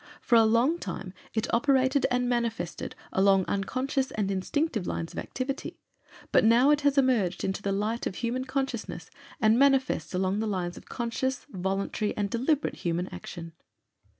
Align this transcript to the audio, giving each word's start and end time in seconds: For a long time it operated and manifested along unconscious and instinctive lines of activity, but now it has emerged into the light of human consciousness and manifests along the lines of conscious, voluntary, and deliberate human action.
For 0.19 0.33
a 0.35 0.45
long 0.45 0.79
time 0.79 1.13
it 1.35 1.53
operated 1.53 2.07
and 2.09 2.27
manifested 2.27 2.95
along 3.13 3.45
unconscious 3.47 4.09
and 4.09 4.31
instinctive 4.31 4.87
lines 4.87 5.13
of 5.13 5.19
activity, 5.19 5.79
but 6.31 6.43
now 6.43 6.71
it 6.71 6.81
has 6.81 6.97
emerged 6.97 7.43
into 7.43 7.61
the 7.61 7.71
light 7.71 8.07
of 8.07 8.15
human 8.15 8.45
consciousness 8.45 9.11
and 9.39 9.59
manifests 9.59 10.15
along 10.15 10.39
the 10.39 10.47
lines 10.47 10.75
of 10.75 10.89
conscious, 10.89 11.45
voluntary, 11.51 12.17
and 12.17 12.31
deliberate 12.31 12.77
human 12.77 13.09
action. 13.13 13.53